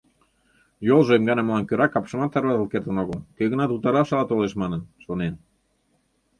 Йолжо 0.87 1.11
эмганымылан 1.17 1.63
кӧра 1.69 1.87
капшымат 1.87 2.31
тарватыл 2.33 2.67
кертын 2.69 2.97
огыл, 3.03 3.19
кӧ-гынат 3.37 3.73
утараш 3.75 4.09
ала 4.13 4.25
толеш 4.27 4.53
манын, 4.61 4.81
шонен. 5.03 5.33